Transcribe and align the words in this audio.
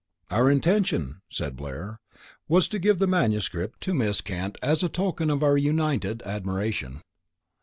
"Our 0.31 0.49
intention," 0.49 1.21
said 1.29 1.55
Blair, 1.55 1.99
"was 2.47 2.67
to 2.69 2.79
give 2.79 2.97
the 2.97 3.05
manuscript 3.05 3.81
to 3.81 3.93
Miss 3.93 4.19
Kent 4.19 4.57
as 4.59 4.81
a 4.81 4.89
token 4.89 5.29
of 5.29 5.43
our 5.43 5.57
united 5.59 6.23
admiration." 6.25 7.03